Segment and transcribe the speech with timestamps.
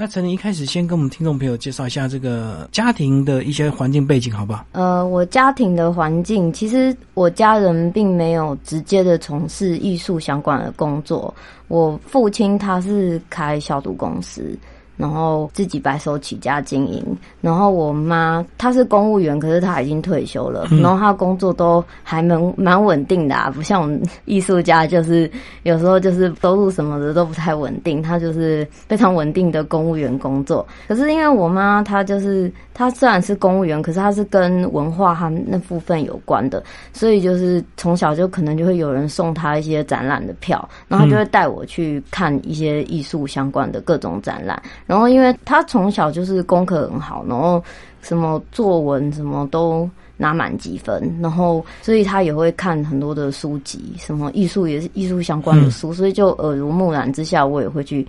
[0.00, 4.64] 那陈琳一开始先跟我们听众朋友介绍一下这个家庭的一些环境背景，好不好？
[4.70, 11.34] 呃，我家庭的环境，其实我家人并没有直接的从事艺术相关的工作。
[11.66, 14.56] 我父亲他是开消毒公司。
[14.98, 17.02] 然后自己白手起家经营，
[17.40, 25.30] 然后我妈她是公务员，可是她已经退休了，然后她工作都还蛮蛮稳定的啊，不像我们艺术家，就是
[25.62, 30.66] 有时候就是收入什么的都不太稳定，她就是非常稳定的公务员工作。
[30.88, 36.60] 可是因为我妈她就是她虽然是公务员，可是她是跟文化和那部分有关的，
[36.92, 44.60] 所以就是从小就可能就会有人送她一些展览的票，然后就会带我去看一些艺术相关的各种展览。
[44.88, 47.62] 然后，因为他从小就是功课很好，然后
[48.00, 58.04] 什么作文什么都拿满积分，然后所以他也会看很多的书籍，什么艺术也是艺术相关的书，所以就耳濡目染之下，我也会去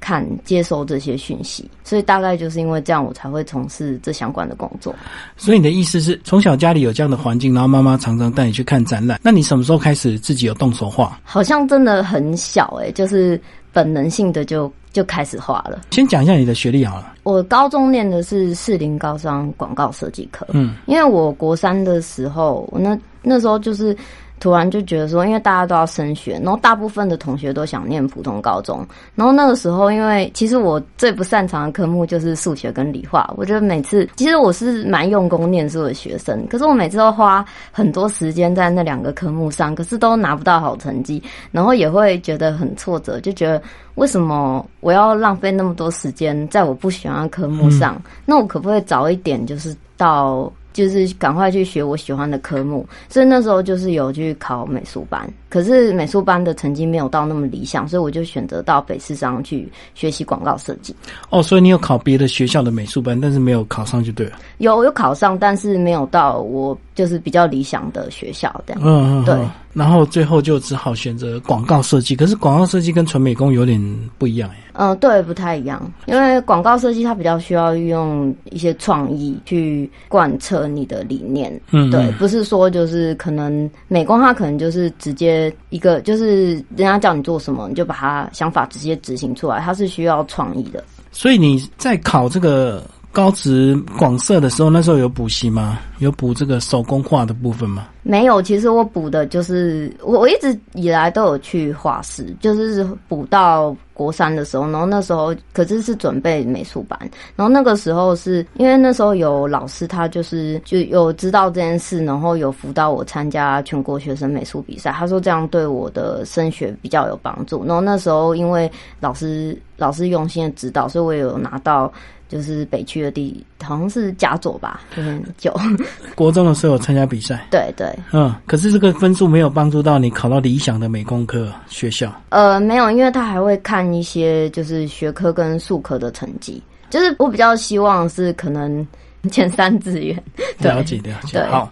[0.00, 1.68] 看接收这些讯息。
[1.84, 4.94] 所以大概就是因为这样，我才会从事这相关的工作。
[5.36, 11.18] 所以你的意思是从小家里有这样的环境，然后妈妈常常带你去看展览，那你什么时候开始自己有动手画？
[11.24, 13.40] 好像真的很小哎，就是
[13.72, 14.72] 本能性的就。
[14.90, 15.82] 就开始画了。
[15.90, 17.12] 先讲一下你的学历好了。
[17.22, 20.46] 我高中念的是士林高商广告设计科。
[20.54, 23.94] 嗯，因为我国三的时候，那那时候就是。
[24.40, 28.86] 突然就觉得说，因为大家都要升学，然后大部分的同学都想念普通高中。
[29.14, 33.32] 然后那个时候，因为其实我最不擅长的科目就是数学跟理化。
[33.36, 43.60] 我觉得每次，其实我是蛮用功念书的学生，可是我每次都花很多时间在那两个科目上，可是都拿不到好成绩，然后也会觉得很挫折，就觉得
[43.96, 48.00] 为什么我要浪费那么多时间在我不喜欢的科目上？
[48.24, 50.52] 那我可不可以早一点就是到？
[50.78, 60.94] 就是赶快去学我喜欢的科目，所以那时候就是有去考美术班，可是美术班的成绩没有到那么理想，所以我就选择到北师商去学习广告设计。
[61.30, 64.38] 哦，所以你有考别的学校的美术班，但是没有考上就对了。
[64.58, 68.82] 有有考上，但是没有到我就是比较理想的学校这样。
[68.84, 69.34] 嗯嗯，对。
[69.74, 73.80] 然后最后就只好选择广告设计，可是广告设计跟纯美工有点
[74.16, 74.56] 不一样哎。
[74.72, 81.60] 嗯，对，不太一样，因为广告设计它比较需要运用一些创意去贯彻你的理念。
[81.70, 85.37] 嗯，对，不是说就是可能美工它可能就是直接
[85.70, 90.82] 一个就是人家叫你做什么，你就把它想法直接执行出来，它是需要创意的。
[91.12, 92.84] 所以你在考这个。
[93.10, 95.78] 高职广设的时候，那时候有补习吗？
[95.98, 97.88] 有补这个手工画的部分吗？
[98.02, 106.98] 没有，其实我补的就是我我一直以来都有去画室，就是补到国三的时候，然后那时候可是是准备美术班，
[107.34, 117.64] 然后那个时候是因为那时候有老师他就是就有知道这件事，然后有辅导我参加全国学生美术比赛，他说这样对我的升学比较有帮助。
[117.64, 118.70] 然后那时候因为
[119.00, 121.92] 老师老师用心的指导，所以我有拿到。
[122.28, 125.54] 就是北区的地，好像是甲佐吧，就很久。
[126.14, 132.12] 国中的时候有参加比赛，对对，嗯，可是这个分数没有帮助到你考到理想的美工科学校。
[132.28, 138.86] 呃，没有，因为他还会看一些就是学科跟术科的成绩，就是我比较希望是可能。
[139.30, 140.16] 前三志愿，
[140.60, 141.42] 了解了解。
[141.46, 141.70] 好，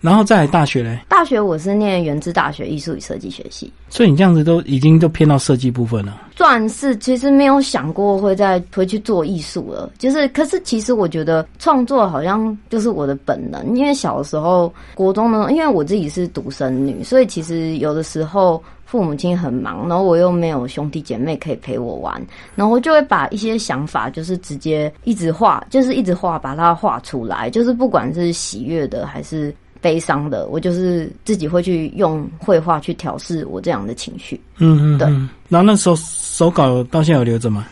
[0.00, 0.98] 然后再大学嘞？
[1.08, 6.22] 大学我是念原知大学艺术与设计学系，所以你这样子都已经都偏到设计部分了。
[6.34, 9.90] 算是，其实没有想过会再回去做艺术了。
[9.98, 18.62] 就是，可是其实我觉得创作好像就是我的本能，因为小时候国中呢，因为我自己是独生女，所以其实有的时候。
[18.86, 22.24] 父母亲很忙，然后我又没有兄弟姐妹可以陪我玩，
[22.54, 27.50] 然后我就会把一些想法，就是直接一直画，就是一直画，把它画出来。
[27.50, 34.40] 就是不管是喜悦的还是悲伤的，我就是自己会去用绘画去调试我这样的情绪。
[34.58, 35.08] 嗯嗯，对。
[35.48, 37.66] 然后那时候手稿到现在有留着吗？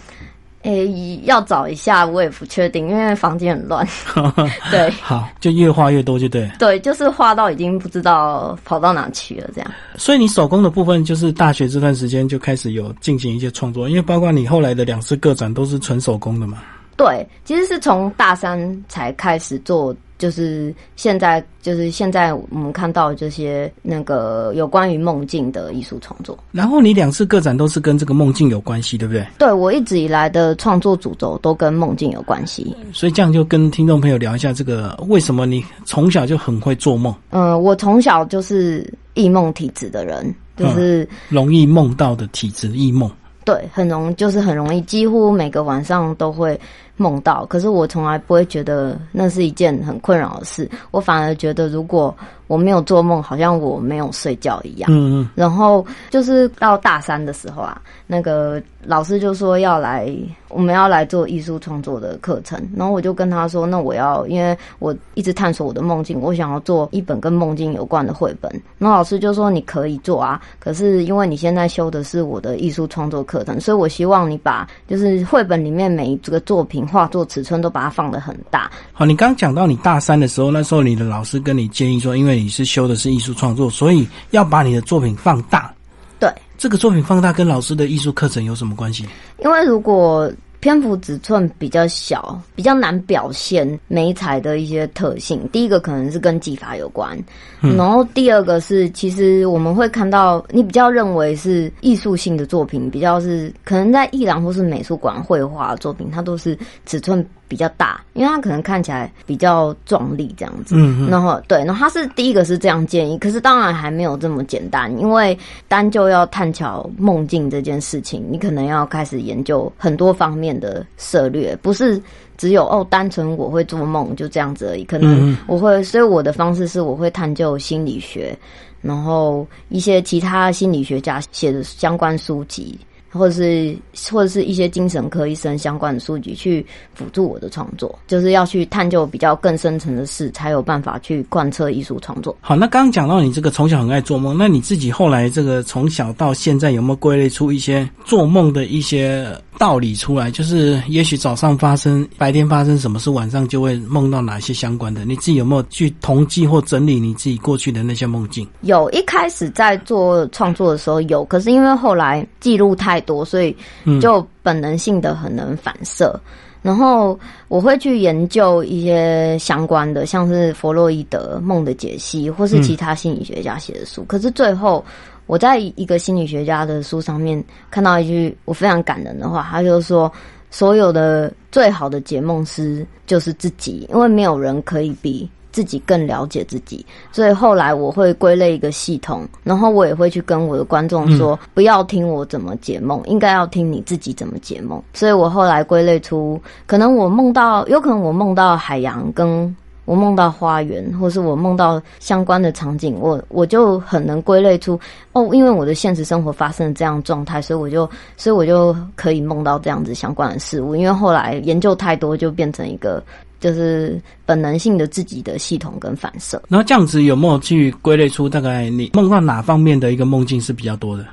[0.65, 3.87] 诶，要找一下，我也不确定，因为房间很乱。
[4.71, 6.51] 对， 好，就越画越多，就对。
[6.59, 9.71] 对，就是画到已经不知道跑到哪去了，这样。
[9.97, 16.59] 所以你手工的部分，就是大学这段时间就开始有进行一些创作，因为包括你后来的两次个展都是纯手工的嘛。
[16.97, 19.95] 对，其实是从大三才开始做。
[20.19, 26.39] 就是现在，就是现在我们看到这些那个有关于梦境的艺术创作。
[26.53, 29.27] 然后你两次个展都是跟这个梦境有关系，对不对？
[29.39, 32.75] 对，我一直以来的创作主轴都跟梦境有关系。
[32.93, 37.15] 所以这样就跟听众朋友聊一下，这个为什么你从小就很会做梦？
[37.31, 43.11] 嗯，我从小就是易梦体质的人，就是容易梦到的体质，易梦。
[43.45, 46.59] 对，很容就是很容易，几乎每个晚上都会
[46.97, 52.15] 梦到，可是我从来不会觉得那是一件很困扰的事，我反而觉得如果
[52.47, 54.91] 我没有做梦，好像我没有睡觉一样。
[54.93, 60.15] 嗯嗯，然后就是到大三的时候啊，那个老师就说要来，
[60.51, 62.61] 我们要来做艺术创作的课程。
[62.77, 68.63] 然后我就跟他说，那我要，因为我一直探索我的梦境，我想要做一本跟梦境有关的绘本。
[68.77, 78.71] 那老师就说你可以做啊，可是因为你现在修的是我的艺术创作课程，所以我希望你把就是绘本里面每一个作品画作尺寸都把它放得很大。
[78.93, 85.73] 好，你刚刚讲到你大三的时候，那时候你的老师跟你建议说，因为你是修的是艺术创作，所以要把你的作品放大。
[86.19, 89.07] 对，这个作品放大跟老师的艺术课程有什么关系？
[89.43, 90.31] 因为如果
[90.65, 95.47] 篇幅尺寸比较小，比较难表现美彩的一些特性。
[95.53, 97.23] 第一个可能是跟技法有关，
[97.61, 110.75] 然后第二个是，其实我们会看到你比较认为是艺术性的作品，比较是可能在艺廊或是美术馆绘画作品，它都是尺寸比较大，因为它可能看起来比较壮丽这样子。
[110.77, 115.39] 嗯嗯然后对，然后他是第一个是这样建议，可是当然还没有这么简单，因为
[115.69, 122.01] 单就要探巧梦境这件事情，你可能要开始研究很多方面的策略，不是
[122.37, 128.37] 只有哦单纯我会做梦就这样子而已，可能嗯我会，所以我的方式是我会探究心理学，
[128.81, 132.79] 然后一些其他心理学家写的相关书籍。
[133.15, 133.77] 或者是
[134.11, 142.37] 或者是一些精神科医生相关的书籍去辅助我的创作，就是要去探究比较更深层的事，才有办法去贯彻艺术创作。
[142.41, 149.27] 好，那刚刚讲到你这个从小很爱做梦，那你自己后来这个从小到现在有没有归类出一些做梦的一些
[149.59, 150.31] 道理出来？
[150.31, 155.05] 就是也许早上发生，白天发生什么事，晚上就会梦到哪些相关的？
[155.05, 158.47] 你自己有没有去统计或整理你自己过去的那些梦境？
[158.63, 163.57] 有一开始在做创作的时候有，可是因为后来记录太多，所以
[164.01, 166.19] 就本能性的很能反射。
[166.61, 167.19] 然后
[167.49, 174.03] 我会去研究一些相关的，像是弗洛伊德梦的解析，或是其他心理学家写的书。
[174.05, 174.83] 可是最后
[175.27, 180.11] 我在一个心理学家的书上面看到一句我非常感人的话，他就说：
[180.51, 185.29] 所有的最好的解梦师就是自己，因为没有人可以比。
[185.55, 194.83] 自己更了解自己，所以后来我会归类一个系统，然后我也会去跟我的观众说，不要听我怎么解梦，应该要听你自己怎么解梦。
[194.93, 204.79] 所以我后来归类出，可能我梦到，有可能我梦到海洋，跟我梦到花园，或是我梦到相关的场景，我我就很能归类出
[205.13, 210.75] 哦，因为我的现实生活发生了这样状态，所以我就所以我就可以梦到这样子相关的事物。
[210.75, 213.03] 因为后来研究太多，就变成一个。
[213.41, 221.05] 就是本能性的自己的系统跟反射，然后这样子有没有去归类出大概你梦到哪方面的一个梦境是比较多的？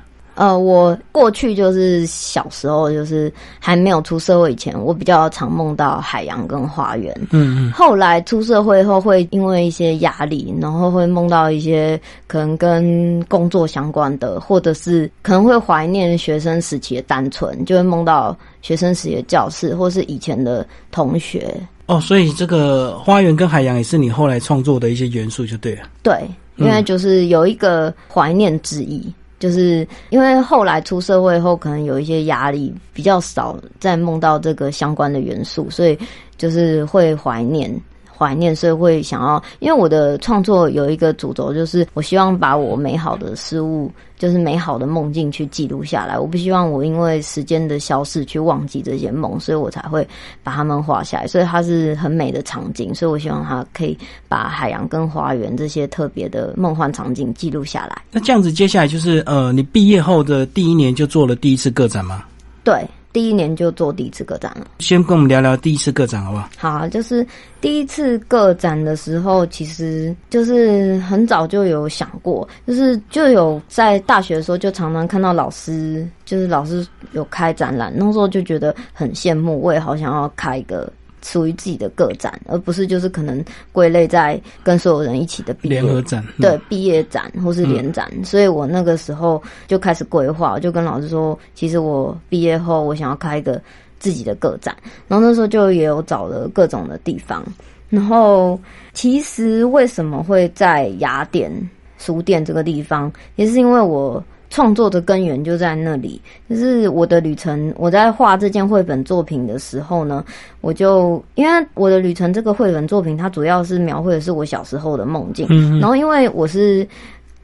[0.42, 7.14] 呃，我过去就是小时候，就是还没有出社会以前，我比较常梦到海洋跟花园。
[7.30, 7.70] 嗯嗯。
[7.70, 21.54] 后来出社会后，会因为一些压力，然后会梦到一些可能跟工作相关的，或者是可能会怀念学生时期的单纯，就会梦到学生时期的教室，或是以前的同学。
[21.86, 25.82] 哦，所以这个花园跟海洋也是你后来创作的一些元素，就对了。
[26.02, 29.08] 对，因为就是有一个怀念之意。
[29.42, 35.98] 就是因为后来出社会后，可能有一些压力，比较少再梦到这个相关的元素，所以
[36.38, 37.68] 就是会怀念。
[38.16, 46.18] 怀念，所以会想要，因为我的创作有一个主轴，就是我希望把我美好的事物，就是美好的梦境去记录下来。
[46.18, 50.06] 我不希望我因为时间的消逝去忘记这些梦，所以我才会
[50.42, 51.26] 把它们画下来。
[51.26, 53.96] 所以它是很美的场景，所以我希望它可以
[54.28, 58.02] 把海洋跟花园这些特别的梦幻场景记录下来。
[58.10, 62.24] 那这样子，接下来就是呃，你毕业后的第一年就做了第一次个展吗？
[62.62, 62.86] 对。
[63.12, 66.48] 第一年就做第一次个展了，先跟我们聊聊第一次个展好不好？
[66.56, 67.26] 好，就是
[67.60, 80.90] 第一次个展的时候，其实就是很早就有想过，就是就有在大学的时候就常常看到老师，就是老师有开展览，那时候就觉得很羡慕，我也好想要开一个。
[81.24, 88.10] 属于自己的个展，而不是就是可能归类在跟所有人一起的毕业联合展，对毕业展或是联展。
[88.24, 93.60] 所以我那个时候就开始规划，就跟老师说，其实我毕业后我想要开一个
[93.98, 94.76] 自己的个展。
[95.08, 97.44] 然后那时候就也有找了各种的地方。
[97.88, 98.58] 然后
[98.92, 101.52] 其实为什么会在雅典
[101.98, 104.22] 书店这个地方，也是因为我。
[104.52, 107.72] 创作的根源就在那里，就是我的旅程。
[107.78, 110.22] 我在画这件绘本作品的时候呢，
[110.60, 115.46] 我就因为我的旅程这个绘本作品，它主要是描绘的是我小时候的梦境。
[115.48, 116.86] 嗯，然后因为我是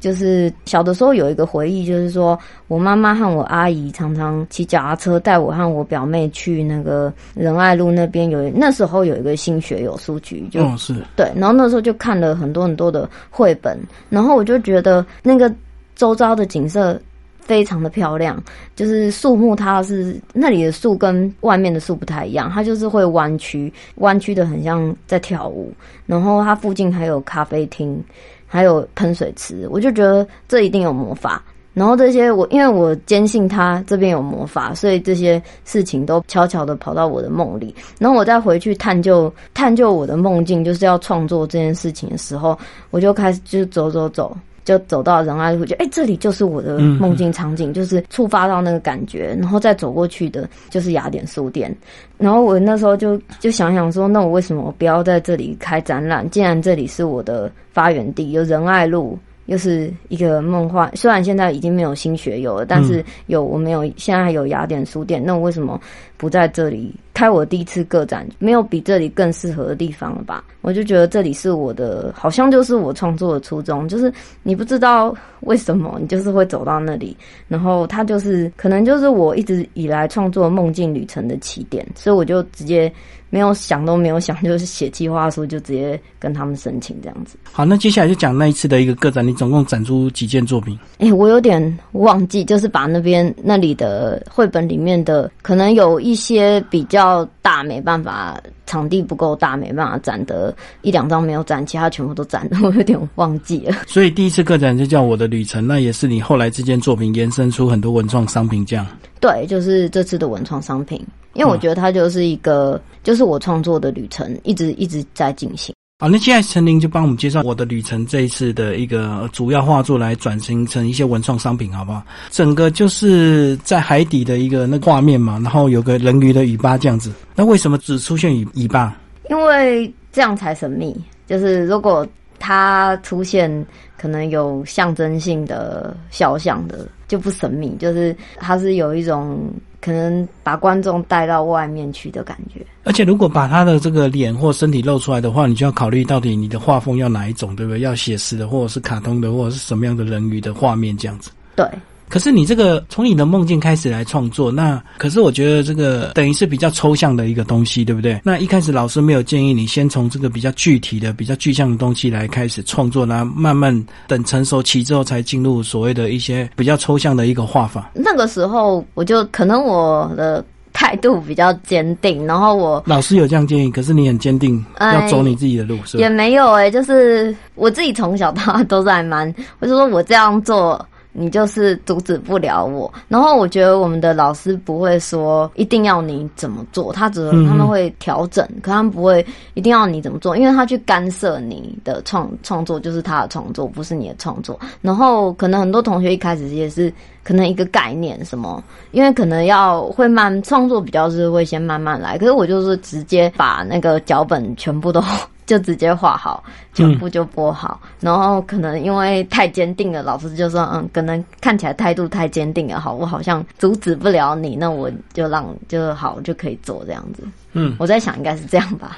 [0.00, 13.78] 就是小的时候有一个回忆，就是说我妈妈和我阿姨常常骑脚踏车带我和我表妹去那个仁爱路那边有那时候有一个新学友书局，就、哦是对，然后那时候就看了很多很多的绘本，
[14.10, 15.50] 然后我就觉得那个
[15.98, 16.98] 周遭的景色
[17.40, 18.42] 非常的漂亮，
[18.76, 25.72] 就是树木它是那里的树跟外面的树不太一样，它就是会弯曲，弯曲的很像在跳舞，
[26.06, 28.02] 然后它附近还有咖啡厅，
[28.46, 31.42] 还有喷水池，我就觉得这一定有魔法。
[31.74, 37.72] 然后这些我因为我坚信它这边有魔法，所以这些事情都悄悄的跑到我的梦里。
[38.00, 42.58] 然后我再回去探究探究我的梦境，就是要创作这件事情的时候，
[42.90, 44.36] 我就开始就走走走，
[44.68, 51.74] 就走到仁爱路，就哎、这里就是我的梦境场景，就是触发到那个感觉，然后再走过去的就是雅典书店。
[52.18, 56.28] 然后我那时候就就想想说，那我为什么不要在这里开展览？
[56.28, 59.18] 既然这里是我的发源地，有仁爱路。
[59.46, 65.80] 又是一个梦幻，虽然现在已经没有新学友了，但是有我没有现在还有雅典书店，那我为什么
[66.18, 68.28] 不在这里开我第一次个展？
[68.38, 70.44] 没有比这里更适合的地方了吧？
[70.60, 82.92] 我就觉得这里是我的，好像就是我创作的初衷，就是你不知道为什么你就是会走到那里，然后它就是可能就是我一直以来创作梦境旅程的起点，所以我就直接
[83.30, 87.38] 没有想都没有想，就是写计划书就直接跟他们申请这样子。
[87.50, 90.78] 好，那接下来就讲那一次的一个个展，你总共展出几件作品？
[90.98, 103.76] 哎、我有点忘记，就是把那边那里的绘本里面的，可能有一些比较大，没办法，场地不够大，没办法展的一两张没有展，其他全部都展了，我有点忘记了。
[103.86, 108.86] 所以第一次个展就叫我的旅程，那也是你后来这件作品延伸出很多文创商品这样。
[109.20, 115.74] 对，就是这次的文创商品，因为我觉得它就是一个，就是我创作的旅程，一直一直在进行。
[116.00, 122.00] 好，那现在陈琳就帮我们介绍我的旅程这一次的一个主要画作来转型成一些文创商品，好不好？
[122.30, 127.12] 整个就是在海底的一个那个画面嘛，然后有个人鱼的尾巴这样子。
[127.34, 128.96] 那为什么只出现尾尾巴？
[129.28, 130.96] 因为这样才神秘。
[131.26, 132.06] 就是如果
[132.38, 133.66] 它出现
[133.96, 137.76] 可能有象征性的肖像的，就不神秘。
[137.78, 142.64] 就是它是有一种可能把观众带到外面去的感觉。
[142.84, 147.80] 而且如果把他的这个脸或身体露出来的话，你就要考虑到底你的画风要哪一种，对不对？
[147.80, 151.30] 要写实的，或者是卡通的，或者是什么样的人鱼的画面这样子。
[151.54, 151.66] 对，
[152.08, 158.20] 可是你这个从你的梦境开始来创作，那可是我觉得这个等于是比较抽象的一个东西，对不对？
[158.24, 167.90] 那一开始老师没有建议你先从这个比较具体的、比较具象的东西来开始创作，然后慢慢等成熟期之后才进入所谓的一些比较抽象的一个画法。
[167.94, 176.08] 那个时候我就可能我的态度比较坚定，然后我老师有这样建议，可是你很坚定哎要走你自己的路，是也？
[176.08, 180.84] 没有诶、就是我自己从小到大都是还蛮，我就说我这样做。
[181.18, 194.58] 你就是阻止不了我，然后我觉得我们的老师不会说一定要你怎么做，他只他们会调整，可他们不会一定要你怎么做，因为他去干涉你的创 创作，就是他的创作，不是你的创作。
[194.80, 196.92] 然后可能很多同学一开始也是
[197.24, 205.02] 可能一个概念什么，因为可能要会慢创作比较是会先慢慢来，可是我就是直接把那个脚本全部都
[205.48, 217.22] 就直接画好，全部就播好，然后可能因为太坚定了，老师就说嗯，可能看起来态度太坚定了，好，我好像阻止不了你，那我就让就好就可以做这样子。
[217.54, 218.94] 嗯，我在想应该是这样吧。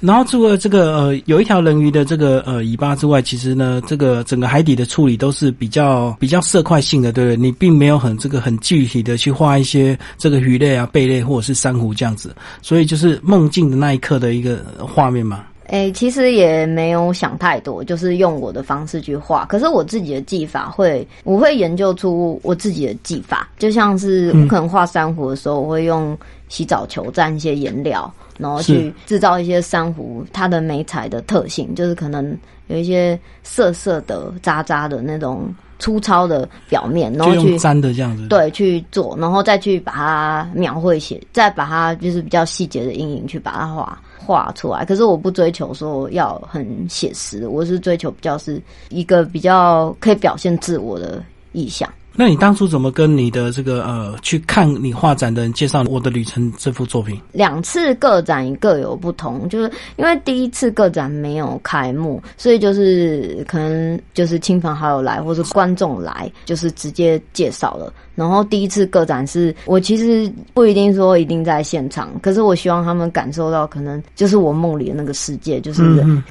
[0.00, 7.36] 然后除了这个呃有一条人鱼的这个呃尾巴之外，其实呢，这个整个海底的处理都是比较比较色块性的，对不对？
[7.38, 15.42] 你并没有很这个很具体的去画一些这个鱼类啊、贝类或者是珊瑚这样子，所以就是梦境的那一刻的一个画面嘛。
[15.66, 19.44] 诶、其实也没有想太多，就是用我的方式去画。
[19.46, 23.48] 可是我自己的技法会，我会研究出我自己的技法。
[23.58, 26.16] 就像是我可能画珊瑚的时候，我会用
[26.48, 32.36] 洗澡球蘸一些颜料，然后去制造一些珊瑚它的美彩的特性，就是可能
[32.68, 44.84] 有一些涩涩的、渣渣的那种粗糙的表面，然后去粘的这样子。，对，去做，然后再去把它描绘写，再把它就是比较细节的阴影去把它画画出来。
[44.84, 51.88] 可是我不追求说要很写实，我是追求比较是一个比较可以表现自我的意象。
[52.16, 57.20] 那你当初怎么跟你的这个呃去看你画展的人介绍《我的旅程》这幅作品？
[57.32, 67.92] 两次个展各有不同，就是因为第一次个展没有开幕，所以就是可能就是亲朋好友来或是观众来，就是直接介绍了。
[68.14, 75.82] 然后第一次个展是我其实不一定说一定在现场，可是我希望他们感受到可能就是我梦里的那个世界，就是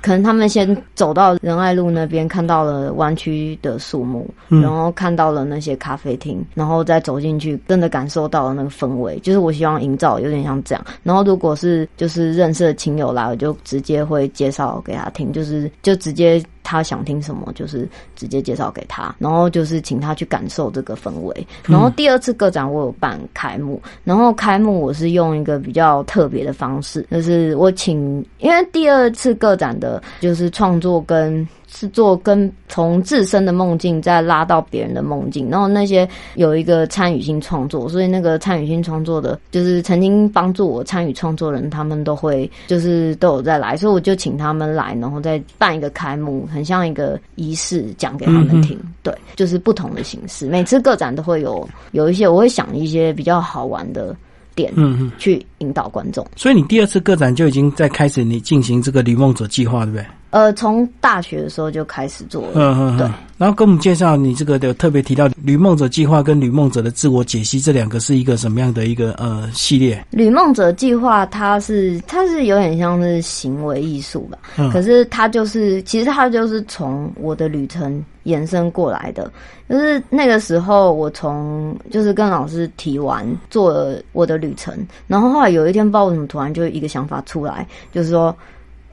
[0.02, 10.86] 可能他们先走到仁爱路那边看到了湾区的树木，然后看到了那些咖啡厅，然后再走进去，真的感受到了那个氛围，就是我希望营造有点像这样。
[11.04, 16.44] 然后如果是就是认识的亲友来，我就直接会介绍给他听，就是就直接。
[16.64, 21.48] 他想听什么，就是直接介绍给他，然后就是请他去感受这个氛围。
[21.66, 31.48] 然后第二次个展我有办开幕，然后开幕我是用一个比较特别的方式，就是我请，因为第二次个展的就是创作跟。
[31.76, 48.80] 是做跟从自身的梦境再拉到别人的梦境，然后那些有一个参与性创作，所以那个参与性创作的，就是曾经帮助我参与创作人，他们都会就是都有在来，所以我就请他们来，然后再办一个开幕，很像一个仪式，讲给他们听。
[49.02, 54.16] 对，就是不同的形式，每次个展都会有有一些，我会想一些比较好玩的
[54.56, 56.26] 点，嗯嗯，去引导观众。
[56.36, 60.06] 所以你第二次个展就已经在开始你进行这个旅梦者计划，对不对？
[60.32, 62.52] 呃，从大学的时候就开始做了。
[62.56, 63.08] 嗯嗯，对。
[63.38, 70.04] 然后跟我们介绍你这个的特别提到“旅梦者计划”跟“旅梦者的自我解析”这两个是一个什么样的一个呃系列？
[70.10, 74.40] 旅梦者计划它是它是有点像是行为艺术吧，
[74.72, 79.32] 可是它就是其实它就是从我的旅程延伸过来的。
[79.70, 84.76] 就是那个时候我从就是跟老师提完做了我的旅程，
[85.08, 88.36] 然后后来有一天不知道为什么突然就一个想法出来，就是说。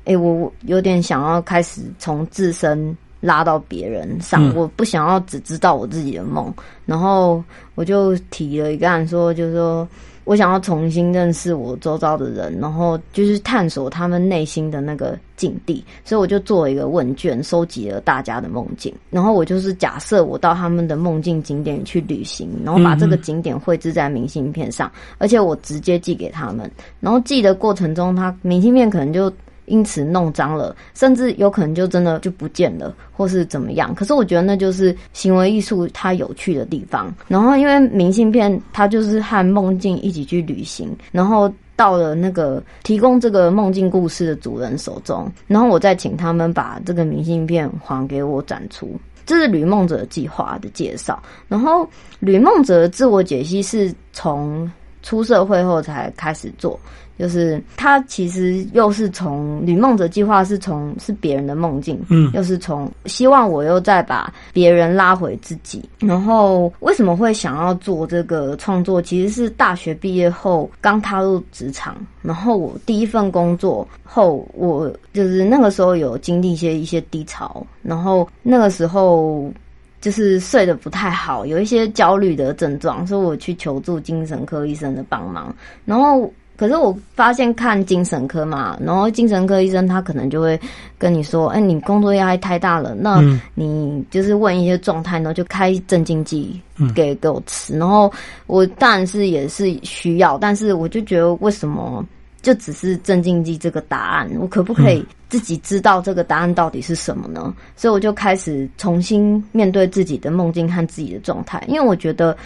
[0.07, 6.53] 哎，我有点想要开始从自身拉到别人上，我不想要只知道我自己的梦，
[6.87, 7.45] 然后
[7.75, 9.87] 我就提了一个案，说就是说
[10.31, 26.71] 我想要重新认识我周遭的人，然后就是探索他们内心的那个境地，所以我就做了一个问卷，收集了大家的梦境，然后我就是假设我到他们的梦境景点去旅行，然后把这个景点绘制在明信片上，而且我直接寄给他们，
[27.01, 29.33] 然后寄的过程中，他明信片可能就。
[29.71, 33.95] 因此弄脏了，甚至有可能就真的就不见了，或是怎么样。
[33.95, 37.15] 可是我觉得那就是行为艺术它有趣的地方。
[37.29, 48.91] 然后因为明信片它就是和梦境一起去旅行，然后到了那个提供这个梦境故事的主人手中，然后我再请他们把这个明信片还给我展出。
[49.25, 51.23] 这是吕梦者计划的介绍。
[51.47, 54.69] 然后吕梦者的自我解析是从
[55.03, 56.79] 出社会后才开始做。
[57.21, 65.87] 就是他其实又是从旅梦者计划是从是别人的梦境，嗯，又是从希望我又再把别人拉回自己。
[65.99, 69.03] 然后为什么会想要做这个创作？
[69.03, 79.53] 其实是大学毕业后刚踏入职场，然后我第一份工作后，我就是那个时候有经历一些一些低潮，然后那个时候
[80.01, 85.55] 就是睡得不太好，有一些焦虑的症状，所以我去求助精神科医生的帮忙，
[85.85, 86.33] 然后。
[86.61, 90.61] 可是我发现看精神科嘛，然后精神科医生他可能就会
[90.99, 93.19] 跟你说：“哎，你工作压力太大了，那
[93.55, 96.61] 你就是问一些状态，然后就开镇静剂
[96.95, 98.13] 给给我吃。”然后
[98.47, 102.05] 我当然是也是需要，但是我就觉得为什么
[102.43, 104.31] 就只是镇静剂这个答案？
[104.39, 107.55] 我可不可以自己知道这个答案到底是什么呢？
[107.75, 112.37] 所以我就开始重新面对自己的梦境和自己的状态，因为我觉得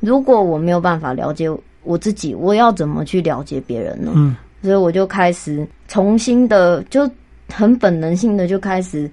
[0.00, 1.48] 如果我没有办法了解。
[1.82, 4.12] 我自己我要怎么去了解别人呢？
[4.14, 7.10] 嗯，所以我就开始重新的，就
[7.52, 9.10] 很本能性的就开始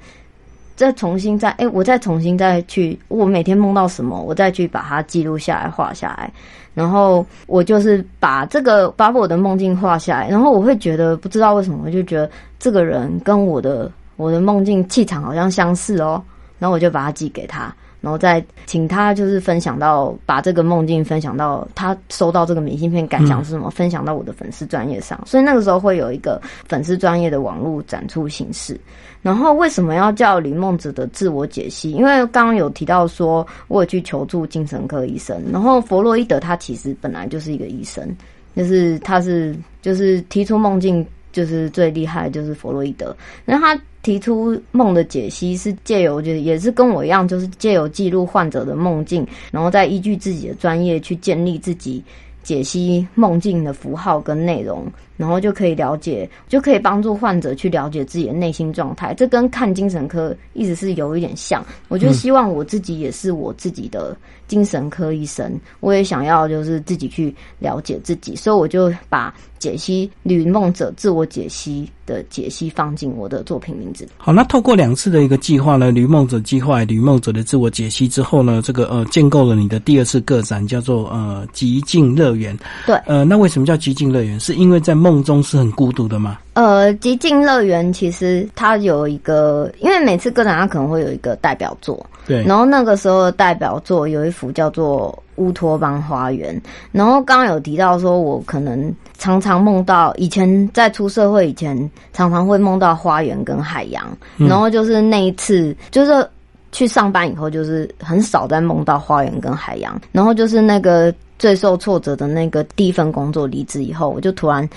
[0.75, 6.31] 再重新再哎，我再重新再去，我每天梦到什么，我再去把它记录下来、画下来，
[6.73, 16.21] 然后我就是把这个把我的梦境画下来，然后我会觉得不知道为什么，我就觉得这个人跟我的我的梦境气场好像相似哦，
[16.59, 17.73] 然后我就把它寄给他。
[17.99, 25.19] 然后再请他就是分享到把这个梦境分享到他收到这个明信片感想是什么，分享到我的粉丝专业上。
[25.25, 28.79] 所以那个时候会有一个粉丝专业的网络展出形式。
[29.21, 31.91] 然后为什么要叫李梦子的自我解析？
[31.91, 38.07] 因为刚刚有提到说我有去求助精神科医生，然后弗洛伊德他其实本来就是一个医生，
[38.55, 43.77] 就是他是就是提出梦境就是最厉害就是弗洛伊德，那他。
[44.07, 52.01] 提出梦的解析是借由，就是也是跟我一样，就是借由记录患者的梦境，然后再依据自己的专业去建立自己
[52.41, 54.85] 解析梦境的符号跟内容，
[55.17, 59.13] 然后就可以了解，就可以帮助患者去了解自己的内心状态。
[59.13, 61.65] 这跟看精神科一直是有一点像。
[61.89, 64.15] 我就希望我自己也是我自己的
[64.47, 74.07] 精神科医生，我也想要就是自己去了解自己，所以我就把解析吕梦者自我解析的解析放进我的作品名字。
[74.17, 82.57] 好，那透过两次的一个计划呢，吕梦者计划、吕梦者的自我解析之后呢，这个呃建构了你的第二次个展，叫做呃极境乐园。
[82.85, 84.39] 对，呃，那为什么叫极境乐园？
[84.39, 86.37] 是因为在梦中是很孤独的吗？
[86.53, 96.55] 呃，极境乐园其实它有一个，因为每次个展它可能会有一个代表作，对，然后那个时候的代表作有一幅叫做《乌托邦花园》，
[96.91, 101.77] 然后刚刚有提到说，我可能常常梦到以前在出社会以前，
[102.11, 104.05] 常常会梦到花园跟海洋，
[104.37, 106.27] 然后就是那一次就是
[106.71, 111.13] 去上班以后，就是很少在梦到花园跟海洋，然后就是那个。
[111.39, 114.67] 最受挫折的那个第一份工作离职以后，我就突然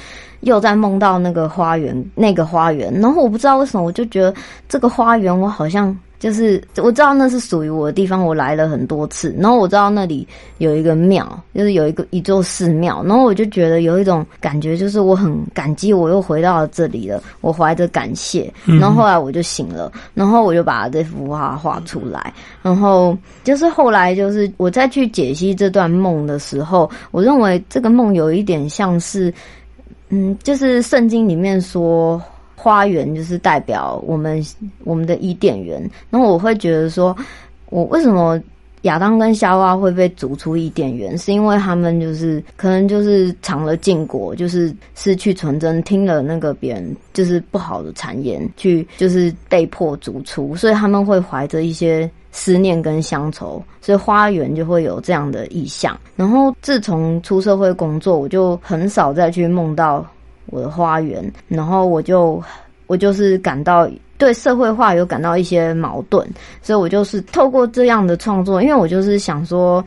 [0.40, 2.92] 又在梦到那个花园，那个花园。
[3.00, 4.34] 然后我不知道为什么，我就觉得
[4.68, 5.96] 这个花园，我好像。
[6.20, 10.28] 就是我知道那是属于我的地方，我来了很多次，然后我知道那里
[10.58, 29.32] 有一个庙，就是有一个一座寺庙，然后我就觉得有一种感觉，就是我很感激，我又回到了这里了，我怀着感谢，然后后来我就醒了，然后我就把这幅画画出来，然后就是后来就是我再去解析这段梦的时候，我认为这个梦有一点像是，
[30.10, 32.22] 嗯，就是圣经里面说。
[32.62, 34.44] 花园就是代表我们
[34.84, 37.16] 我们的伊甸园，然后我会觉得说，
[37.70, 38.38] 我为什么
[38.82, 55.98] 亚当跟夏娃会被逐出伊甸园，是因为他们就是可能就是尝了禁果，就是失去纯真，听了那个别人就是不好的谗言，去就是被迫逐出，所以他们会怀着一些思念跟乡愁，所以花园就会有这样的意象。
[56.14, 60.06] 然后自从出社会工作，我就很少再去梦到。
[60.50, 62.42] 我的花园，然后我就
[62.86, 66.26] 我就是感到对社会化有感到一些矛盾，
[66.60, 69.82] 所以我就是透过这样的创作，因为我就是想说，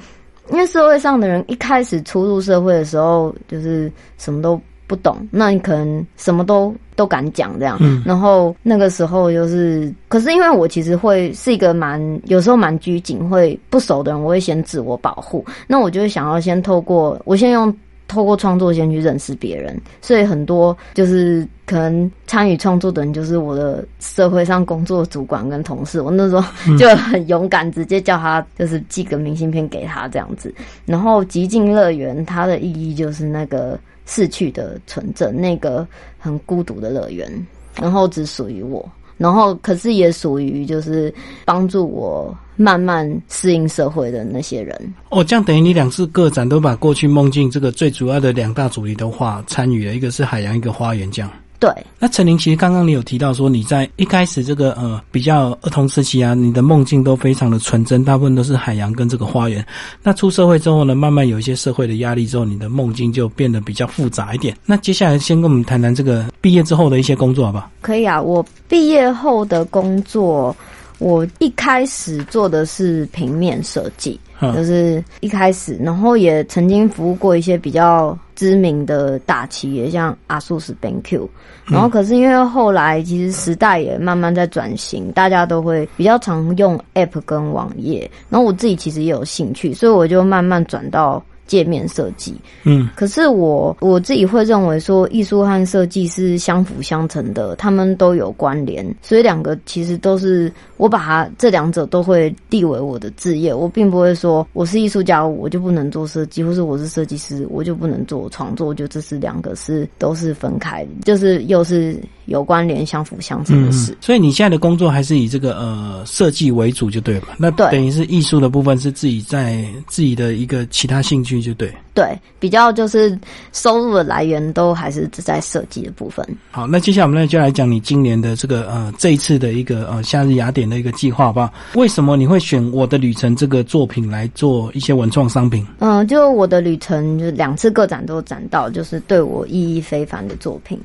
[0.52, 17.76] 因为社会上的人一开始初入社会的时候，就是什么都不懂，那你可能什么都都敢讲这样，然后那个时候就是，可是因为我其实会是一个蛮有时候蛮拘谨，会不熟的人，我会先自我保护，那我就会想要先透过我先用。
[18.07, 26.01] 透过创作先去认识别人，所以很多就是可能参与创作的人，就是我的社会上工作主管跟同事。
[26.01, 30.53] 我那时候就很勇敢，直接叫他就是寄个明信片给他这样子。
[30.85, 35.87] 然后极尽乐园它的意义就是那个逝去的纯真，那个
[36.19, 37.47] 很孤独的乐园，
[37.81, 38.87] 然后只属于我。
[39.17, 41.13] 然后，可是也属于就是
[41.45, 44.93] 帮助我慢慢适应社会的那些人。
[45.10, 51.32] 哦，这样等于你两次个展都把过去梦境这个最主要的两大主题的话参与了，一个是海洋，一个花园，这样。
[51.63, 59.65] 对，那陈琳，其实刚刚你有提到说你在一开始这个呃比较儿童时期啊，你的梦境都非常的纯真，大部分都是海洋跟这个花园。
[60.04, 64.54] 那出社会之后呢，慢慢有一些社会的压力之后，你的梦境就变得比较复杂一点。
[64.65, 67.71] 那接下来先跟我们谈谈这个毕业之后的一些工作，好不好？
[67.80, 70.54] 可以啊，我毕业后的工作，
[70.99, 74.19] 我一开始做的是平面设计。
[74.54, 81.27] 就是一开始，然后也曾经服务过一些比较知名的大企业，像阿苏斯、BenQ。
[81.65, 88.09] 然后，可是因为后来其实时代也慢慢在转型，大家都会比较常用 App 跟网页。
[88.29, 91.23] 然后我自己其实也有兴趣，所以我就慢慢转到。
[91.53, 113.97] 界面设计，嗯，可是我我自己会认为说，艺术和设计是相辅相成的，他们都有关联，所以两个其实都是我把它这两者都会立为我的职业，我并不会说我是艺术家我就不能做设计，或是我是设计师我就不能做创作，我觉得这是两个是都是分开的，就是又是有关联、相辅相成的事。
[114.01, 121.41] 所以你现在的工作还是以这个呃设计为主就对了，那等于是艺术的部分是自己在自己的一个其他兴趣。
[121.41, 123.17] 就对，对，比较就是
[123.51, 126.25] 收入的来源都还是只在设计的部分。
[126.49, 131.51] 好，那接下来我们呢就来讲你今年的这个呃这一次的一个呃夏日雅典的一个计划吧。
[131.75, 135.65] 为什么你会选我的旅程这个作品来做一些文创商品？
[135.79, 140.79] 嗯，就我的旅程，就两次个展都展到，就是对我意义非凡的作品。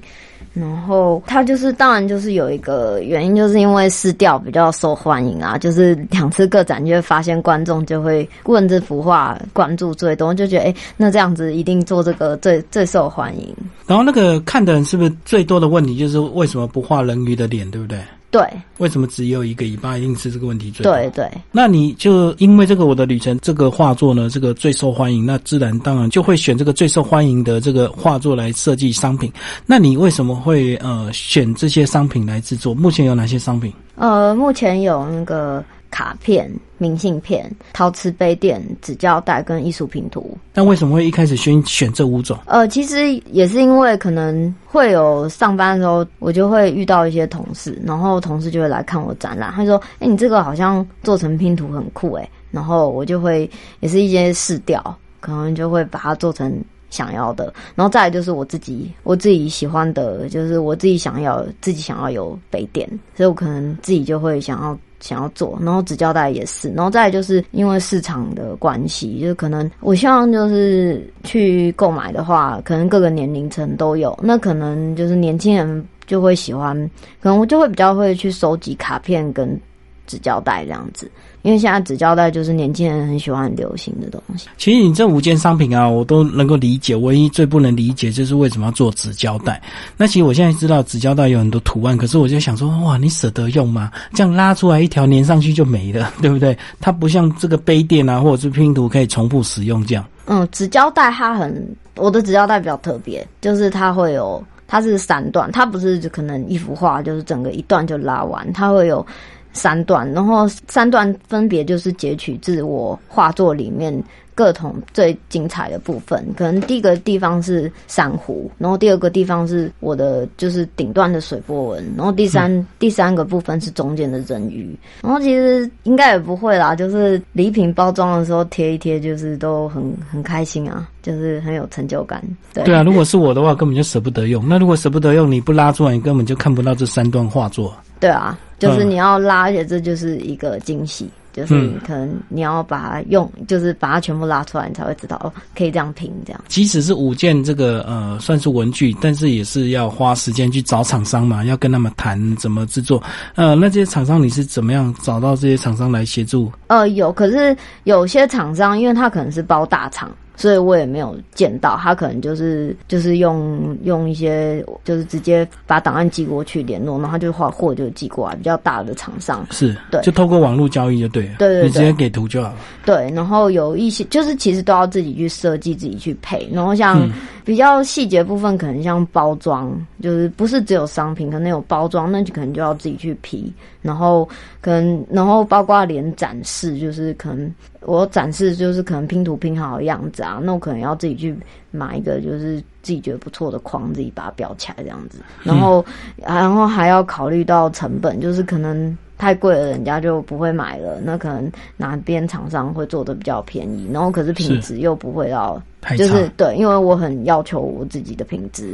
[0.55, 5.59] 然后它就是，当然就是有一个原因，就是因为撕掉比较受欢迎啊。
[5.59, 13.55] 就是两次个展就会发现观众就会问这幅画关注最多，就觉得哎，那这样子一定做这个最最受欢迎。
[13.87, 17.99] 然后那个看的人是不是最多的问题就是为什么不画人鱼的脸，对不对？
[18.31, 19.97] 对为什么只有一个尾巴？
[19.97, 20.85] 一定是这个问题最。
[20.85, 29.33] 对对，那你就因为这个我的旅程这个画作呢，这个最受欢迎，那自然当然就会选这个最受欢迎的这个画作来设计商品。
[29.65, 32.75] 那你为什么会呃选这些商品来制作？
[32.75, 33.73] 目前有哪些商品？
[33.97, 40.37] 呃，目前有那个卡片、明信片、陶瓷杯垫、纸胶带跟艺术拼图。
[40.55, 42.39] 那为什么会一开始选选这五种？
[42.47, 53.49] 呃，其实也是因为可能会有上班的时候，我就会遇到一些同事，然后同事就会来看我展览，他说：“哎、你这个好像做成拼图很酷哎。”然后我就会
[53.81, 54.83] 也是一些试调，
[55.21, 56.51] 可能就会把它做成
[56.89, 76.77] 想要的，然后再来就是我自己我自己喜欢的，就是我自己想要自己想要有杯垫，所以我可能自己就会想要想要做，然后纸胶带也是，然后再就是因为市场的关系，就可能我希望就是去购买的话，可能各个年龄层都有，那可能就是年轻人就会喜欢，
[77.21, 79.59] 可能我就会比较会去收集卡片跟
[80.07, 81.11] 纸胶带这样子，
[81.43, 84.49] 因为现在纸胶带就是年轻人很喜欢很流行的东西。
[84.57, 86.95] 其实你这五件商品啊，我都能够理解。
[86.97, 89.61] 唯一最不能理解就是为什么要做纸胶带。
[89.97, 93.91] 那其实我现在知道纸胶带有很多图案，可是我就想说，哇，你舍得用吗？
[94.13, 96.57] 这样拉出来一条粘上去就没了， 对不对？
[96.81, 100.05] 它不像这个杯垫啊，或者是拼图可以重复使用这样。
[100.27, 109.07] 嗯，纸胶带它很，我的纸胶带比较特别，就是它会有，它是三段，它不是可能一幅画就是整个一段就拉完，它会有
[109.53, 114.03] 三段，然后三段分别就是截取自我画作里面
[114.35, 116.25] 各种最精彩的部分。
[116.37, 124.77] 可能第一个地方是珊瑚，然后第二个地方是我的就是顶端的水波纹，然后第三、第三个部分是中间的人鱼。
[125.03, 132.23] 然后其实应该也不会啦，就是礼品包装的时候贴一贴，就是都很很开心啊，就是很有成就感。
[132.55, 134.49] 对对啊，如果是我的话，根本就舍不得用。
[134.49, 137.75] 那如果舍不得用，你不拉出来，你根本就看不到这三段画作。
[138.01, 141.09] 对啊，就是你要拉，而且这就是一个惊喜。
[141.31, 146.45] 就是你可能你要把它用，就是把它全部拉出来，你才会知道哦，可以这样拼这样。
[146.49, 153.01] 即使是五件这个呃算是文具，但是也是要花时间去找厂商嘛，要跟他们谈怎么制作。
[153.37, 156.51] 呃，那这些厂商你是怎么样找到这些厂商来协助？
[156.67, 160.11] 呃，有，可是有些厂商，因为他可能是包大厂。
[160.39, 169.45] 所以我也没有见到他，可能就是就是用用一些就是直接把档案寄过去联络，然后他就画货就寄过来，比较大的厂商。
[169.51, 172.57] 是对，就透过网络交易就对了，对对对，你直接给图就好了。
[172.87, 177.07] 对，然后有一些就是其实都要自己去设计，自己去配，然后像
[177.45, 184.29] 比较细节部分，可能像包装，就是不是只有商品，可能有包装，那就可能就要自己去批，然后
[184.61, 191.37] 可能然后包括连展示，就是可能我展示就是可能拼图拼好的样子啊，那我可能要自己去
[191.71, 195.85] 买一个就是自己觉得不错的框，自己把它裱起来这样子，然后、
[196.17, 198.97] 然后还要考虑到成本，就是可能。
[199.19, 201.01] 太贵了，人家就不会买了。
[201.01, 205.61] 那可能哪边厂商会做的比较便宜，然后可是品质又不会到，
[205.97, 208.73] 就是对，因为我很要求我自己的品质，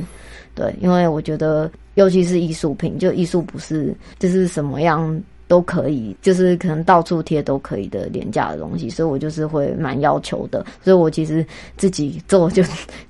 [0.54, 10.64] 对，因为我觉得尤其是艺术品，就艺术不是就是什么样都可以，就是可能到处贴都可以的廉价的东西，所以我就是会蛮要求的。
[10.82, 11.44] 所以我其实
[11.76, 12.62] 自己做就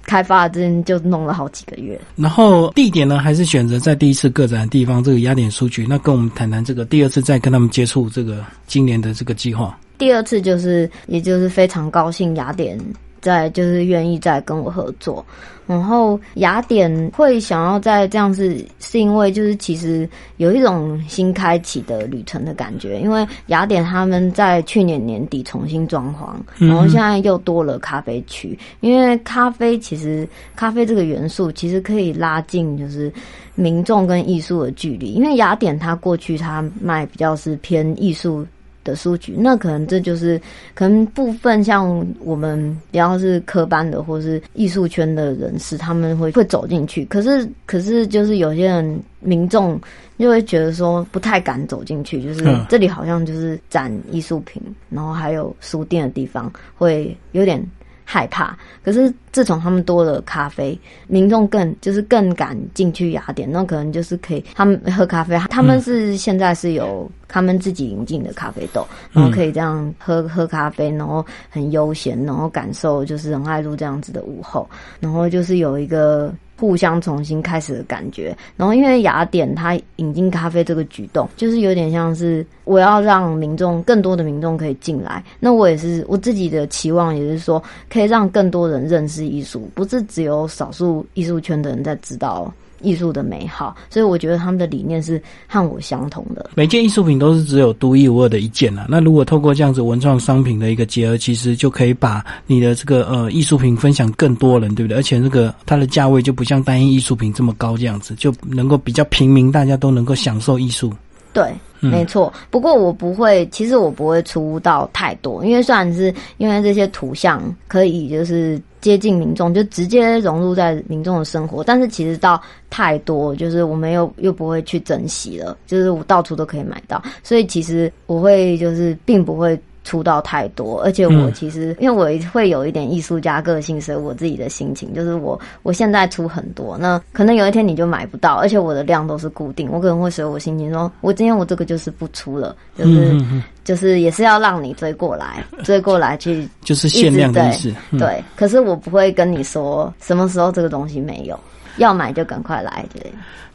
[0.03, 1.99] 开发之前就弄了好几个月。
[2.16, 5.87] 然后地点呢，还是选择在第一次个展的地方，这个雅典书局。
[5.88, 9.79] 那跟我们谈谈这个第二次再跟他们接触这个今年的这个计划。
[9.97, 12.77] 第二次就是，也就是非常高兴雅典
[13.25, 15.25] 在就是愿意再跟我合作。
[15.67, 20.07] 然后雅典会想要再这样子是因为就是其实
[20.37, 26.35] 有一种新开启的旅程的感觉，因为雅典他们在去年年底重新装潢，
[26.67, 33.11] 然后现在又多了咖啡区，因为咖啡其实咖啡这个元素其实可以拉近就是
[33.55, 38.47] 民众跟艺术的距离，因为雅典它过去它卖比较是偏艺术。
[38.85, 40.40] 的书局，那可能这就是
[40.75, 47.05] 可能部分像我们比较是科班的或是艺术圈的人士，他们会会走进去。
[47.07, 49.81] 可是可是就是有些人民众
[50.18, 57.61] 就会觉得说不太敢走进去，就是这里好像就是展艺术品，然后还有书店的地方，会有点。
[58.05, 74.69] 害怕，可是自从他们多了咖啡，民众更就是更敢进去雅典，那可能就是可以他们喝咖啡，他们是现在是有他们自己引进的咖啡豆，然后可以这样喝喝咖啡，然后很悠闲，然后感受就是仁爱路这样子的午后，
[75.01, 76.33] 然后就是有一个。
[76.57, 92.53] 互相重新开始的感觉，然后因为雅典它引进咖啡这个举动，就是有点像是我要让民众更多的民众可以进来，那我也是我自己的期望，也是说可以让更多人认识艺术，不是只有少数艺术圈的人在知道
[92.85, 96.51] 艺术的美好，所以我觉得他们的理念是和我相同的。
[96.55, 98.87] 每件艺术品都是只有独一无二的一件啊。
[98.88, 104.99] 那如果透过这样子文创商品的一个结合，其实就可以把你的这个呃艺术品分享更多人，对不对？
[104.99, 110.92] 而且这个它的价位就不像单一艺术品这么高，这样子就能够比较平民，大家都能够享受艺术。
[111.33, 112.33] 对，没错。
[112.49, 129.59] 不过我不会，其实我不会出到太多，因为虽然是因为这些图像可以就是接近民众，就直接融入在民众的生活，但是其实到太多，就是我们又又不会去珍惜了，就是我到处都可以买到，所以其实我会就是并不会。
[129.85, 143.23] 出到太多，而且我其实因为我会有一点艺术家个性，所以我自己的心情就是我我现在出很多，那可能有一天你就买不到，而且我的量都是固定，我可能会随我心情说，我今天我这个就是不出了，就是
[143.62, 148.25] 就是也是要让你追过来，追过来去 就是限量的意思，对。
[148.35, 151.38] 可是我不会跟你说什么时候这个东西没有，
[151.77, 153.12] 要买就赶快来，对。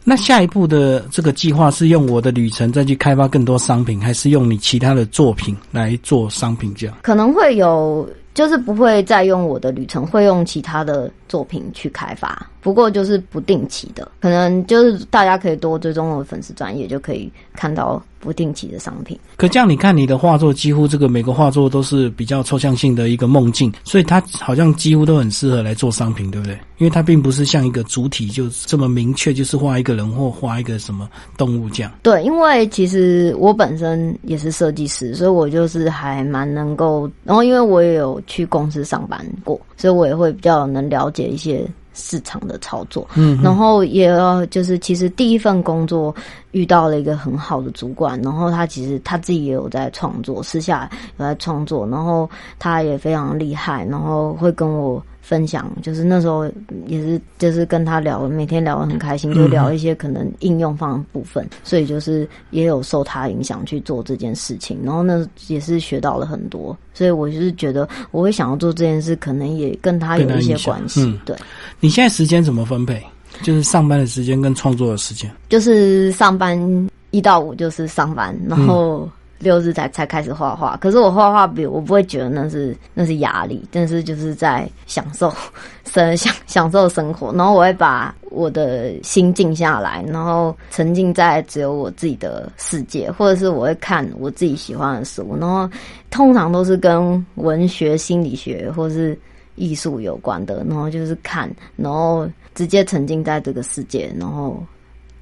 [0.10, 6.74] 那下一步的这个计划是用我的旅程再去开发更多商品，还是用你其他的作品来做商品？
[6.74, 12.44] 这样可能会有，就是不会再用我的旅程，会用其他的作品去开发。
[12.60, 19.18] 不过就是不定期的，可能就是大家可以多追踪我的粉丝专业，就可以看到不定期的商品。
[19.38, 26.58] 可这样你看，你的画作几乎这个每个画作都是比较抽象性的一个梦境，所以它好像几乎都很适合来做商品，对不对？
[26.78, 31.92] 因为它并不是像一个主体就这么明确，就是画一个人或画一个什么动物这样。
[32.04, 41.66] 对，因为其实我本身也是设计师，所以我就是还蛮能够，然后因为我也有去公司上班过，所以我也会比较能了解一些。
[41.94, 46.14] 市场的操作，嗯，然后也要就是其实第一份工作
[46.52, 55.04] 遇到了一个很好的主管，然后他其实他自己也有在创作，私下有在创作，然后他也非常厉害，然后会跟我。
[55.30, 56.44] 分享就是那时候
[56.88, 71.16] 也是就是跟他聊，每天聊得很开心，就聊一些可能应用方部分，所以就是也有受他影响去做这件事情，然后呢也是学到了很多，所以我就是觉得我会想要做这件事，可能也跟他有一些关系。
[71.26, 71.36] 对，
[71.80, 73.00] 你现在时间怎么分配？
[73.44, 75.30] 就是上班的时间跟创作的时间？
[75.48, 79.08] 就是上班一到五就是上班，然后。
[79.40, 85.34] 六日才才开始画画，可是我画画比我不会觉得那是那是压力，但是就是在享受
[85.86, 95.70] 生享享受生活，然后我会把我的心静下来，然后沉浸在只有我自己的世界，或者是我会看我自己喜欢的书，然后
[96.10, 99.18] 通常都是跟文学、心理学或是
[99.56, 104.62] 艺术有关的，然后就是看，然后直接沉浸在这个世界，然后。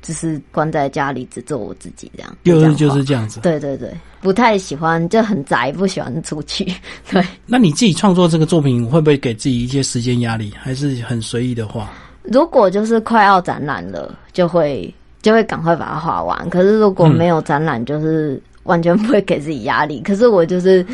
[0.01, 2.37] 只是关在家里，只做我自己这样。
[2.43, 3.39] 就是就是这样子。
[3.41, 6.65] 对对对，不太喜欢，就很宅，不喜欢出去。
[7.09, 7.23] 对。
[7.45, 10.53] 那你自己创作这个作品，会不会给自己一些时间压力？
[10.57, 11.89] 还是很随意的画？
[12.23, 16.49] 如果就是快要展览了，就会就会赶快把它画完。
[16.49, 20.01] 可是如果没有展览，就是完全不会给自己压力。
[20.01, 20.85] 可是我就是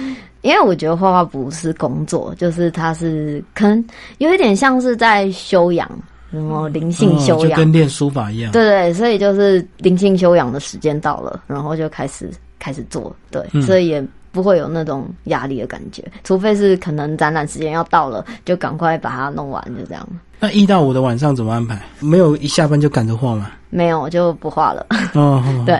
[0.41, 3.83] 因为我觉得画画不是工作，就是它是可能
[4.19, 5.89] 有一点像是在修养。
[6.33, 8.51] 什么灵性修养，就跟练书法一样。
[8.51, 13.15] 对对，所以就是灵性修养的时间到了，然后就开始开始做。
[13.29, 20.07] 对，所以也不会有那种压力的感觉，除非是可能展览时间要到了，就赶快把它弄完，就这样。
[20.39, 21.79] 那一到五的晚上怎么安排？
[21.99, 23.51] 没有一下班就赶着画吗？
[23.69, 24.85] 没有，就不画了。
[25.13, 25.79] 哦， 对。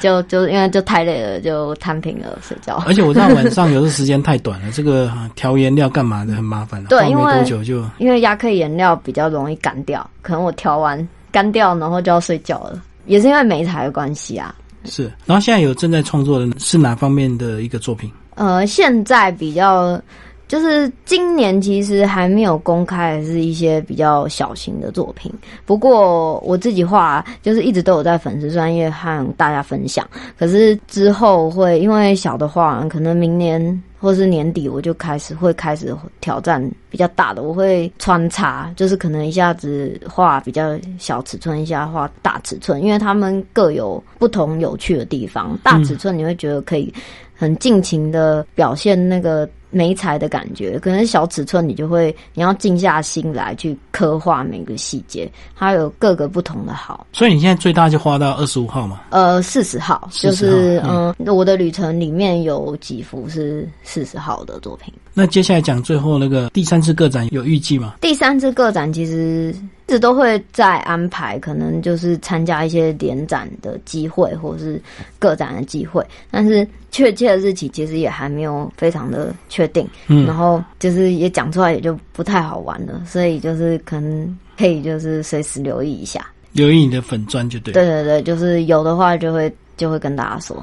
[0.00, 2.82] 就就因为就太累了，就摊平了睡觉。
[2.86, 6.82] 而且我知道晚上有的时间太短了，这个调颜料干嘛的很麻烦。
[6.84, 12.82] 对，因为多久就因为亚克颜料比较容易干掉，可能我调完干掉，然后就要睡觉了。
[13.06, 14.54] 也是因为美材的关系啊。
[14.84, 18.10] 是，然后现在有正在创作的是哪方面的一个作品？
[18.34, 20.00] 呃，现在比较。
[20.48, 25.32] 就是今年其实还没有公开，是一些比较小型的作品。
[25.64, 30.08] 不过我自己画，就是一直都有在粉丝专业和大家分享。
[30.38, 37.42] 可是之后会因为小的画，可能明年或是年底我就开始会开始挑战比较大的。
[37.42, 45.58] 我会穿插，就是可能一下子画比较小尺寸，一下画大尺寸，因为他们各有不同有趣的地方。
[45.64, 46.94] 大尺寸你会觉得可以
[47.34, 49.48] 很尽情的表现那个。
[49.70, 57.06] 没才的感觉，可能小尺寸你就会，你要静下心来去刻画每个细节，它有各个不同的好。
[57.12, 59.02] 所以你现在最大就画到二十五号嘛？
[59.10, 64.92] 呃，四十号，就是嗯，我的旅程里面有几幅是四十号的作品。
[65.14, 67.94] 那接下来讲最后那个第三次个展有预计吗？
[68.00, 69.54] 第三次个展其实。
[69.88, 74.82] 一直都会在安排，可能就是参加一些联展的机会，或是
[75.20, 79.88] 个展的机会，但是确切的日期其实也还没有非常的确定。
[80.08, 86.26] 嗯，然后就是也讲出来也就不太好玩了，所以就是可能可以就是随时留意一下。
[86.52, 87.72] 留意你的粉砖就对。
[87.72, 90.62] 对对对，就是有的话就会就会跟大家说。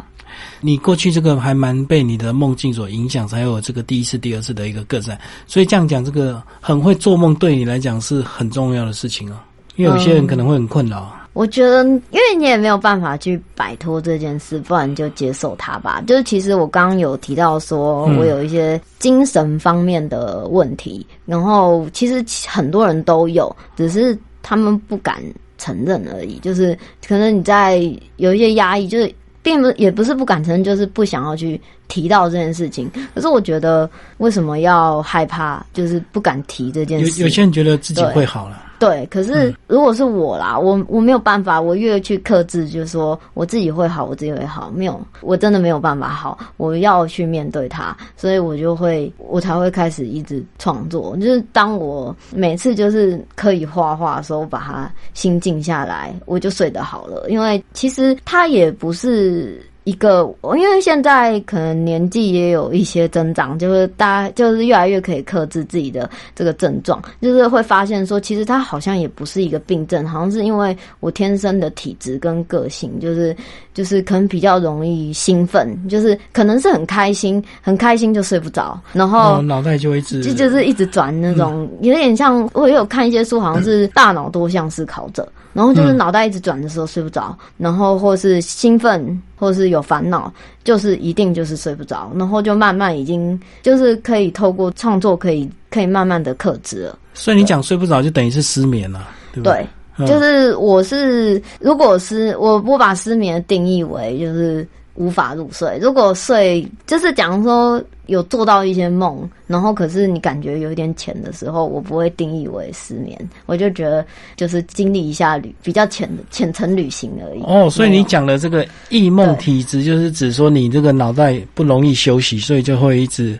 [0.61, 5.19] 你过去这个还蛮被你的梦境所影响，才有这个第一次、第二次的一个个展。
[5.47, 9.37] 所以这样讲，这个很会做梦对你来讲是很重要的事情哦。
[9.75, 11.11] 因为有些人可能会很困扰。
[11.33, 16.01] 我觉得，因为你也没有办法去摆脱这件事，不然就接受它吧。
[16.05, 25.21] 就是其实我刚刚有提到说，我有一些精神方面的问题，然后其实很多人都有，只是他们不敢
[25.57, 26.37] 承认而已。
[26.37, 26.77] 就是
[27.07, 27.81] 可能你在
[28.17, 29.11] 有一些压抑，就是
[29.41, 32.87] 并不也不是不敢承认，就是不想要去提到这件事情。
[33.15, 35.65] 可是我觉得，为什么要害怕？
[35.73, 37.21] 就是不敢提这件事。
[37.21, 38.62] 有有些人觉得自己会好了。
[38.79, 51.15] 对，可是如果是我啦，我我没有办法，我越去克制，就是说我自己会好，我自己会好，没有，我真的没有办法好，我要去面对它，所以我就会，我才会开始一直创作。
[51.17, 57.25] 就是当我每次就是可以画画的时候，把它心静下来，我就睡得好了。
[57.29, 59.61] 因为其实它也不是。
[59.85, 73.35] 一个，因为现在可能年纪也有一些增长，就是大家就是越来越可以克制自己的这个症状，就是会发现说，其实它好像也不是一个病症，好像是因为我天生的体质跟个性，就是
[73.73, 85.27] 就是可能比较容易兴奋，就是可能是很开心，很开心就睡不着，然后脑袋就一直就就是一直转那种，有点像我也有看一些书，好像是大脑多项思考者。
[85.53, 96.97] 然后就是脑袋一直转的时候睡不着，然后或是兴奋，或是有烦恼，就是一定就是睡不着，然后就慢慢已经就是可以透过创作可以可以慢慢的克制了。
[97.13, 99.53] 所以你讲睡不着就等于是失眠了，对不对？
[99.53, 99.67] 对，
[99.99, 107.83] 就是我是如果是我我把失眠定义为就是无法入睡，如果睡就是假如说。
[108.07, 117.41] 有做到一些梦，然后可是你感觉有一点浅的时候，我不会定义为失眠，我就觉得就是经历一下旅比较浅的浅层旅行而已。
[117.43, 123.39] 哦，所以你讲的这个异梦体质，就是指说你这个脑袋不容易休息，所以就会一直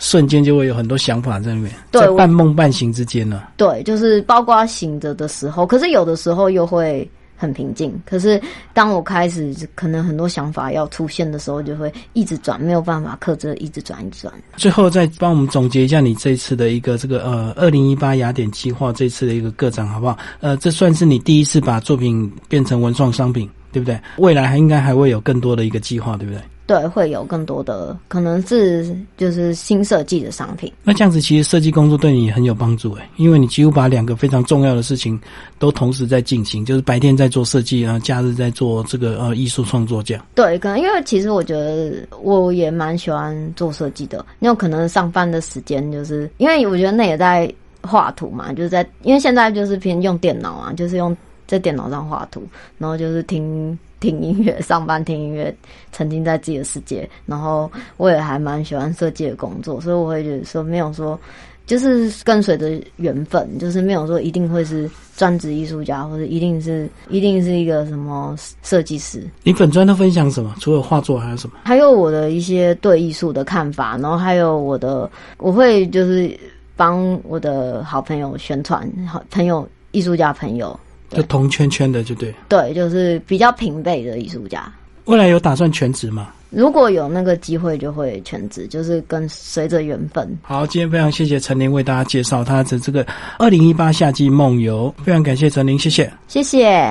[0.00, 3.44] 瞬间就会有很多想法在里面，在半梦半醒之间呢。
[3.56, 7.08] 对，就是包括醒着的时候，可是有的时候又会。
[7.40, 8.38] 很平静，可是
[8.74, 14.34] 当我开始可能很多想法要出现的时候，就会一直转，没有办法克制，一直转，一直转。
[14.58, 20.18] 最后再帮我们总结一下你这次的一个这个呃二零一八雅典计划这次的一个个展好不好？
[20.40, 23.98] 呃，这算是你第一次把作品变成文创商品，对不对？
[24.18, 26.40] 未来还应该还会有更多的一个计划，对不对？
[26.66, 30.72] 对，会有更多的可能是就是新设计的商品。
[30.84, 35.20] 那这样子，其实设计工作对你很有帮助诶，因为你几乎把两个非常重要的事情
[35.58, 40.24] 都同时在进行，就是白天在做设计，然后假日在做这个呃艺术创作这样。
[40.32, 47.52] 对，可能因为其实我觉得我也蛮喜欢做设计的，因为可能上班的时间就是因为我觉得那也在
[47.82, 51.16] 画图嘛，就是在因为现在就是偏用电脑啊，就是用
[51.50, 52.42] 在电脑上画图，
[52.78, 53.76] 然后就是听。
[54.00, 55.54] 听音乐，上班听音乐，
[55.92, 57.06] 沉浸在自己的世界。
[57.26, 61.20] 然后我也还蛮喜欢设计的工作，所以我会觉得说，没有说
[61.66, 69.22] 就是跟随着缘分，就是没有说一定会是专职艺术家，或者一定是 一定是一个什么设计师。
[69.42, 70.54] 你本专都分享什么？
[70.60, 71.56] 除了画作还有什么？
[71.64, 76.34] 还有我的一些对艺术的看法，然后还有我的，我会就是
[76.74, 80.80] 帮我的好朋友宣传，好朋友艺术家朋友。
[81.10, 84.72] 就同圈圈的就对，对，就是比较平辈的艺术家。
[85.06, 86.28] 未来有打算全职吗？
[86.50, 90.38] 如果有那个机会，就会全职，就是跟随着缘分。
[90.42, 93.06] 好，今天非常谢谢陈琳为大家介绍他的这个
[93.38, 96.88] 二零一八夏季梦游，非常感谢陈琳，谢谢，谢谢。